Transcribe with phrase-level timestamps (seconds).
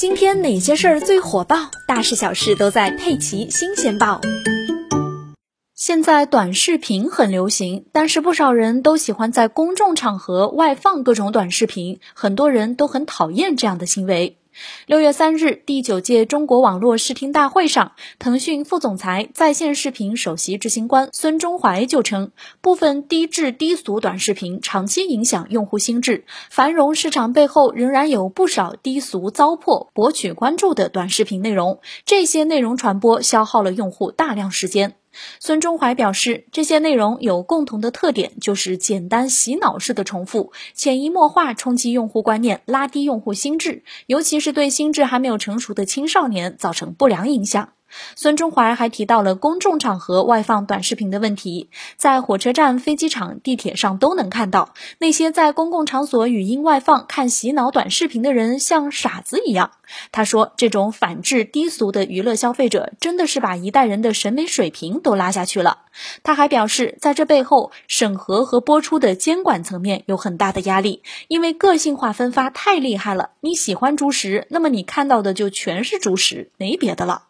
[0.00, 1.70] 今天哪些事儿最火爆？
[1.86, 4.18] 大事小事都在《佩奇新鲜报》。
[5.74, 14.38] 现在短视频很流行，但是不少人都喜欢在公众场合外放各种短视频，很多人都很讨厌这样的行为。
[14.86, 34.99] 六月三日，第九届中国网络视听大会上，腾讯副总裁、在线视频首席执行官孙忠怀就称，部分低质低俗短视频长期影响用户心智，繁荣市场背后仍然有不少低俗糟粕、博取关注的短视频内容，这些内容传播消耗了用户大量时间。
[35.38, 47.72] 孙忠怀表示，这些内容有共同的特点，就是简单洗脑式的重复，潜移默化冲击用户观念，拉低用户心智，尤其是对心智还没有成熟的青少年造成不良影响。
[48.14, 59.72] 孙中怀还提到了公众场合外放短视频的问题，在火车站、飞机场、地铁上都能看到那些在公共场所语音外放看洗脑短视频的人，像傻子一样。
[60.12, 65.78] 他说，这种反智低俗的娱乐消费者，真的是把一代人的审美水平都拉下去了。
[66.22, 73.30] 他还表示，在这背后，审核和播出的监管层面有很大的压力，因为个性化分发太厉害了。
[73.40, 77.29] 你喜欢猪食，那么你看到的就全是猪食，没别的了。